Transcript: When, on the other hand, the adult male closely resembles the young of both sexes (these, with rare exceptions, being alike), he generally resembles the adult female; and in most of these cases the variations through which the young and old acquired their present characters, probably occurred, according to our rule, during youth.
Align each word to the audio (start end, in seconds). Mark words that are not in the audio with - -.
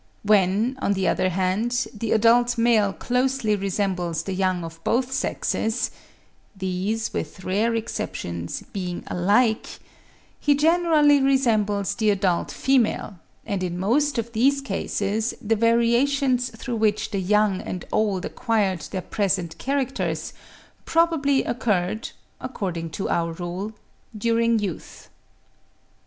When, 0.23 0.77
on 0.81 0.93
the 0.93 1.07
other 1.07 1.29
hand, 1.29 1.85
the 1.93 2.11
adult 2.13 2.57
male 2.57 2.91
closely 2.91 3.55
resembles 3.55 4.23
the 4.23 4.33
young 4.33 4.63
of 4.63 4.83
both 4.83 5.11
sexes 5.11 5.91
(these, 6.55 7.13
with 7.13 7.43
rare 7.43 7.75
exceptions, 7.75 8.63
being 8.73 9.03
alike), 9.05 9.79
he 10.39 10.55
generally 10.55 11.21
resembles 11.21 11.93
the 11.93 12.09
adult 12.09 12.49
female; 12.49 13.19
and 13.45 13.61
in 13.61 13.77
most 13.77 14.17
of 14.17 14.31
these 14.33 14.59
cases 14.59 15.35
the 15.39 15.55
variations 15.55 16.49
through 16.49 16.77
which 16.77 17.11
the 17.11 17.19
young 17.21 17.61
and 17.61 17.85
old 17.91 18.25
acquired 18.25 18.81
their 18.89 19.03
present 19.03 19.55
characters, 19.59 20.33
probably 20.83 21.43
occurred, 21.43 22.09
according 22.39 22.89
to 22.89 23.07
our 23.07 23.33
rule, 23.33 23.71
during 24.17 24.57
youth. 24.57 25.09